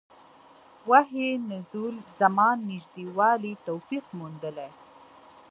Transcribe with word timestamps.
وحي 0.89 1.27
نزول 1.51 1.95
زمان 2.21 2.57
نژدې 2.71 3.05
والی 3.17 3.53
توفیق 3.67 4.05
موندلي. 4.17 4.69